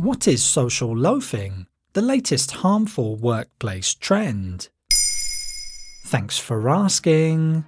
What 0.00 0.26
is 0.26 0.42
social 0.42 0.96
loafing? 0.96 1.66
The 1.92 2.00
latest 2.00 2.52
harmful 2.52 3.16
workplace 3.16 3.92
trend. 3.92 4.70
Thanks 6.06 6.38
for 6.38 6.70
asking. 6.70 7.66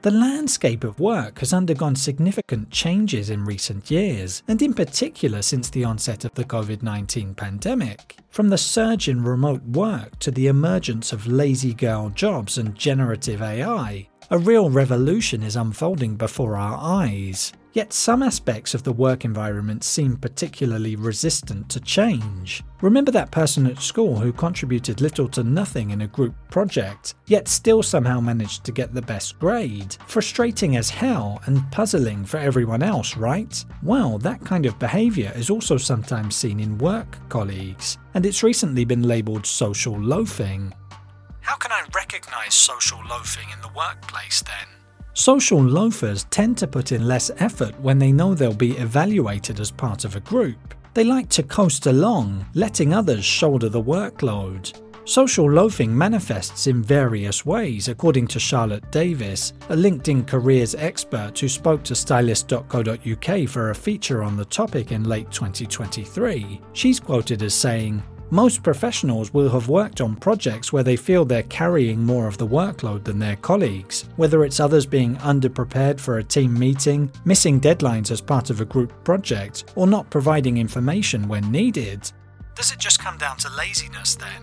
The 0.00 0.10
landscape 0.10 0.82
of 0.82 0.98
work 0.98 1.38
has 1.38 1.52
undergone 1.52 1.94
significant 1.94 2.70
changes 2.70 3.30
in 3.30 3.44
recent 3.44 3.88
years, 3.88 4.42
and 4.48 4.60
in 4.60 4.74
particular 4.74 5.42
since 5.42 5.70
the 5.70 5.84
onset 5.84 6.24
of 6.24 6.34
the 6.34 6.44
COVID 6.44 6.82
19 6.82 7.36
pandemic. 7.36 8.16
From 8.28 8.48
the 8.48 8.58
surge 8.58 9.06
in 9.06 9.22
remote 9.22 9.62
work 9.62 10.18
to 10.18 10.32
the 10.32 10.48
emergence 10.48 11.12
of 11.12 11.28
lazy 11.28 11.72
girl 11.72 12.10
jobs 12.10 12.58
and 12.58 12.74
generative 12.74 13.42
AI, 13.42 14.08
a 14.30 14.38
real 14.38 14.70
revolution 14.70 15.42
is 15.42 15.56
unfolding 15.56 16.16
before 16.16 16.56
our 16.56 16.78
eyes. 16.80 17.52
Yet 17.74 17.94
some 17.94 18.22
aspects 18.22 18.74
of 18.74 18.82
the 18.82 18.92
work 18.92 19.24
environment 19.24 19.82
seem 19.82 20.16
particularly 20.16 20.94
resistant 20.94 21.70
to 21.70 21.80
change. 21.80 22.62
Remember 22.82 23.10
that 23.12 23.30
person 23.30 23.66
at 23.66 23.80
school 23.80 24.18
who 24.18 24.30
contributed 24.30 25.00
little 25.00 25.26
to 25.28 25.42
nothing 25.42 25.90
in 25.90 26.02
a 26.02 26.06
group 26.06 26.34
project, 26.50 27.14
yet 27.28 27.48
still 27.48 27.82
somehow 27.82 28.20
managed 28.20 28.64
to 28.64 28.72
get 28.72 28.92
the 28.92 29.00
best 29.00 29.38
grade? 29.38 29.96
Frustrating 30.06 30.76
as 30.76 30.90
hell 30.90 31.40
and 31.46 31.70
puzzling 31.70 32.26
for 32.26 32.36
everyone 32.36 32.82
else, 32.82 33.16
right? 33.16 33.64
Well, 33.82 34.18
that 34.18 34.44
kind 34.44 34.66
of 34.66 34.78
behaviour 34.78 35.32
is 35.34 35.48
also 35.48 35.78
sometimes 35.78 36.36
seen 36.36 36.60
in 36.60 36.76
work 36.76 37.16
colleagues, 37.30 37.96
and 38.12 38.26
it's 38.26 38.42
recently 38.42 38.84
been 38.84 39.04
labelled 39.04 39.46
social 39.46 39.98
loafing. 39.98 40.74
Recognise 42.12 42.52
social 42.52 42.98
loafing 43.08 43.48
in 43.50 43.60
the 43.62 43.70
workplace 43.74 44.42
then? 44.42 44.66
Social 45.14 45.62
loafers 45.62 46.24
tend 46.24 46.58
to 46.58 46.66
put 46.66 46.92
in 46.92 47.08
less 47.08 47.30
effort 47.38 47.78
when 47.80 47.98
they 47.98 48.12
know 48.12 48.34
they'll 48.34 48.52
be 48.52 48.76
evaluated 48.76 49.60
as 49.60 49.70
part 49.70 50.04
of 50.04 50.14
a 50.14 50.20
group. 50.20 50.74
They 50.92 51.04
like 51.04 51.30
to 51.30 51.42
coast 51.42 51.86
along, 51.86 52.44
letting 52.54 52.92
others 52.92 53.24
shoulder 53.24 53.70
the 53.70 53.82
workload. 53.82 54.78
Social 55.04 55.50
loafing 55.50 55.96
manifests 55.96 56.66
in 56.66 56.82
various 56.82 57.46
ways, 57.46 57.88
according 57.88 58.26
to 58.28 58.38
Charlotte 58.38 58.90
Davis, 58.90 59.54
a 59.70 59.74
LinkedIn 59.74 60.26
careers 60.26 60.74
expert 60.74 61.38
who 61.38 61.48
spoke 61.48 61.82
to 61.84 61.94
stylist.co.uk 61.94 63.48
for 63.48 63.70
a 63.70 63.74
feature 63.74 64.22
on 64.22 64.36
the 64.36 64.44
topic 64.44 64.92
in 64.92 65.04
late 65.04 65.30
2023. 65.30 66.60
She's 66.74 67.00
quoted 67.00 67.42
as 67.42 67.54
saying, 67.54 68.02
most 68.32 68.62
professionals 68.62 69.34
will 69.34 69.50
have 69.50 69.68
worked 69.68 70.00
on 70.00 70.16
projects 70.16 70.72
where 70.72 70.82
they 70.82 70.96
feel 70.96 71.22
they're 71.22 71.42
carrying 71.44 72.02
more 72.02 72.26
of 72.26 72.38
the 72.38 72.46
workload 72.46 73.04
than 73.04 73.18
their 73.18 73.36
colleagues, 73.36 74.06
whether 74.16 74.42
it's 74.42 74.58
others 74.58 74.86
being 74.86 75.16
underprepared 75.16 76.00
for 76.00 76.16
a 76.16 76.24
team 76.24 76.58
meeting, 76.58 77.12
missing 77.26 77.60
deadlines 77.60 78.10
as 78.10 78.22
part 78.22 78.48
of 78.48 78.62
a 78.62 78.64
group 78.64 78.90
project, 79.04 79.64
or 79.76 79.86
not 79.86 80.08
providing 80.08 80.56
information 80.56 81.28
when 81.28 81.52
needed. 81.52 82.10
Does 82.54 82.72
it 82.72 82.78
just 82.78 83.00
come 83.00 83.18
down 83.18 83.36
to 83.36 83.50
laziness 83.54 84.14
then? 84.14 84.42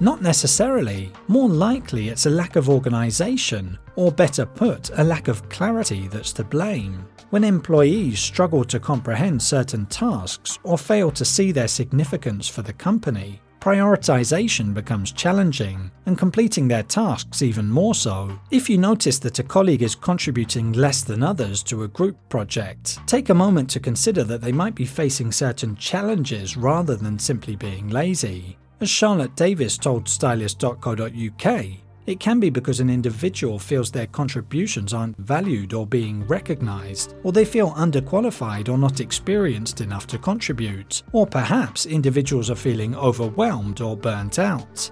Not 0.00 0.22
necessarily. 0.22 1.12
More 1.28 1.50
likely, 1.50 2.08
it's 2.08 2.24
a 2.24 2.30
lack 2.30 2.56
of 2.56 2.70
organisation, 2.70 3.78
or 3.96 4.10
better 4.10 4.46
put, 4.46 4.88
a 4.96 5.04
lack 5.04 5.28
of 5.28 5.46
clarity 5.50 6.08
that's 6.08 6.32
to 6.34 6.44
blame. 6.44 7.06
When 7.30 7.42
employees 7.42 8.20
struggle 8.20 8.64
to 8.66 8.78
comprehend 8.78 9.42
certain 9.42 9.86
tasks 9.86 10.58
or 10.62 10.78
fail 10.78 11.10
to 11.10 11.24
see 11.24 11.50
their 11.50 11.66
significance 11.66 12.48
for 12.48 12.62
the 12.62 12.72
company, 12.72 13.40
prioritization 13.60 14.72
becomes 14.72 15.10
challenging, 15.10 15.90
and 16.06 16.16
completing 16.16 16.68
their 16.68 16.84
tasks 16.84 17.42
even 17.42 17.68
more 17.68 17.96
so. 17.96 18.38
If 18.52 18.70
you 18.70 18.78
notice 18.78 19.18
that 19.18 19.40
a 19.40 19.42
colleague 19.42 19.82
is 19.82 19.96
contributing 19.96 20.72
less 20.72 21.02
than 21.02 21.24
others 21.24 21.64
to 21.64 21.82
a 21.82 21.88
group 21.88 22.16
project, 22.28 23.00
take 23.08 23.28
a 23.28 23.34
moment 23.34 23.68
to 23.70 23.80
consider 23.80 24.22
that 24.22 24.40
they 24.40 24.52
might 24.52 24.76
be 24.76 24.86
facing 24.86 25.32
certain 25.32 25.74
challenges 25.74 26.56
rather 26.56 26.94
than 26.94 27.18
simply 27.18 27.56
being 27.56 27.88
lazy. 27.88 28.56
As 28.80 28.88
Charlotte 28.88 29.34
Davis 29.34 29.76
told 29.76 30.08
Stylist.co.uk, 30.08 31.64
it 32.06 32.20
can 32.20 32.40
be 32.40 32.50
because 32.50 32.80
an 32.80 32.88
individual 32.88 33.58
feels 33.58 33.90
their 33.90 34.06
contributions 34.06 34.94
aren't 34.94 35.16
valued 35.18 35.72
or 35.72 35.86
being 35.86 36.26
recognised, 36.26 37.14
or 37.22 37.32
they 37.32 37.44
feel 37.44 37.72
underqualified 37.72 38.68
or 38.68 38.78
not 38.78 39.00
experienced 39.00 39.80
enough 39.80 40.06
to 40.06 40.18
contribute, 40.18 41.02
or 41.12 41.26
perhaps 41.26 41.86
individuals 41.86 42.50
are 42.50 42.54
feeling 42.56 42.94
overwhelmed 42.94 43.80
or 43.80 43.96
burnt 43.96 44.38
out. 44.38 44.90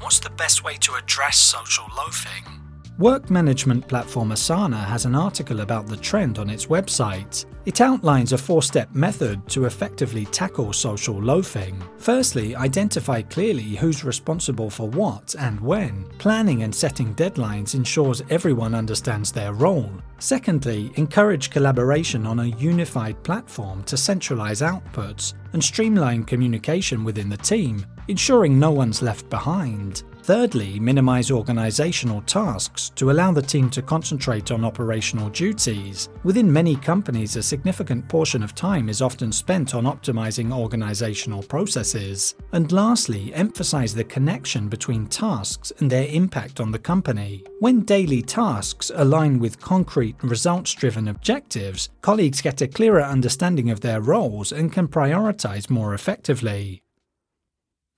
What's 0.00 0.20
the 0.20 0.30
best 0.30 0.64
way 0.64 0.76
to 0.80 0.94
address 0.94 1.36
social 1.36 1.86
loafing? 1.96 2.71
Work 2.98 3.30
management 3.30 3.88
platform 3.88 4.30
Asana 4.32 4.84
has 4.84 5.06
an 5.06 5.14
article 5.14 5.60
about 5.60 5.86
the 5.86 5.96
trend 5.96 6.38
on 6.38 6.50
its 6.50 6.66
website. 6.66 7.46
It 7.64 7.80
outlines 7.80 8.32
a 8.32 8.38
four 8.38 8.62
step 8.62 8.94
method 8.94 9.48
to 9.48 9.64
effectively 9.64 10.26
tackle 10.26 10.74
social 10.74 11.20
loafing. 11.20 11.82
Firstly, 11.96 12.54
identify 12.54 13.22
clearly 13.22 13.76
who's 13.76 14.04
responsible 14.04 14.68
for 14.68 14.90
what 14.90 15.34
and 15.38 15.58
when. 15.60 16.04
Planning 16.18 16.64
and 16.64 16.74
setting 16.74 17.14
deadlines 17.14 17.74
ensures 17.74 18.22
everyone 18.28 18.74
understands 18.74 19.32
their 19.32 19.54
role. 19.54 19.90
Secondly, 20.18 20.92
encourage 20.96 21.50
collaboration 21.50 22.26
on 22.26 22.40
a 22.40 22.56
unified 22.58 23.20
platform 23.22 23.82
to 23.84 23.96
centralize 23.96 24.60
outputs 24.60 25.32
and 25.54 25.64
streamline 25.64 26.24
communication 26.24 27.04
within 27.04 27.30
the 27.30 27.38
team, 27.38 27.86
ensuring 28.08 28.58
no 28.58 28.70
one's 28.70 29.00
left 29.00 29.28
behind. 29.30 30.02
Thirdly, 30.22 30.78
minimize 30.78 31.32
organizational 31.32 32.22
tasks 32.22 32.90
to 32.94 33.10
allow 33.10 33.32
the 33.32 33.42
team 33.42 33.68
to 33.70 33.82
concentrate 33.82 34.52
on 34.52 34.64
operational 34.64 35.28
duties. 35.30 36.10
Within 36.22 36.52
many 36.52 36.76
companies, 36.76 37.34
a 37.34 37.42
significant 37.42 38.08
portion 38.08 38.44
of 38.44 38.54
time 38.54 38.88
is 38.88 39.02
often 39.02 39.32
spent 39.32 39.74
on 39.74 39.82
optimizing 39.84 40.52
organizational 40.52 41.42
processes. 41.42 42.36
And 42.52 42.70
lastly, 42.70 43.34
emphasize 43.34 43.96
the 43.96 44.04
connection 44.04 44.68
between 44.68 45.08
tasks 45.08 45.72
and 45.80 45.90
their 45.90 46.06
impact 46.06 46.60
on 46.60 46.70
the 46.70 46.78
company. 46.78 47.44
When 47.58 47.80
daily 47.80 48.22
tasks 48.22 48.92
align 48.94 49.40
with 49.40 49.60
concrete, 49.60 50.22
results 50.22 50.72
driven 50.72 51.08
objectives, 51.08 51.90
colleagues 52.00 52.40
get 52.40 52.62
a 52.62 52.68
clearer 52.68 53.02
understanding 53.02 53.70
of 53.70 53.80
their 53.80 54.00
roles 54.00 54.52
and 54.52 54.72
can 54.72 54.86
prioritize 54.86 55.68
more 55.68 55.94
effectively. 55.94 56.84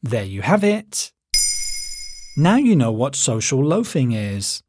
There 0.03 0.25
you 0.25 0.41
have 0.41 0.65
it. 0.65 1.14
Now 2.37 2.57
you 2.57 2.75
know 2.75 2.91
what 2.91 3.15
social 3.15 3.65
loafing 3.65 4.11
is. 4.11 4.61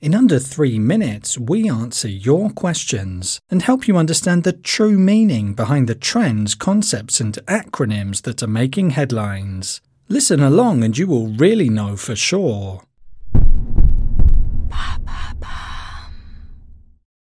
In 0.00 0.16
under 0.16 0.40
three 0.40 0.80
minutes, 0.80 1.38
we 1.38 1.70
answer 1.70 2.08
your 2.08 2.50
questions 2.50 3.38
and 3.48 3.62
help 3.62 3.86
you 3.86 3.96
understand 3.96 4.42
the 4.42 4.52
true 4.52 4.98
meaning 4.98 5.54
behind 5.54 5.88
the 5.88 5.94
trends, 5.94 6.56
concepts, 6.56 7.20
and 7.20 7.34
acronyms 7.46 8.22
that 8.22 8.42
are 8.42 8.48
making 8.48 8.90
headlines. 8.90 9.80
Listen 10.08 10.40
along 10.40 10.82
and 10.82 10.98
you 10.98 11.06
will 11.06 11.28
really 11.28 11.68
know 11.70 11.96
for 11.96 12.16
sure. 12.16 12.82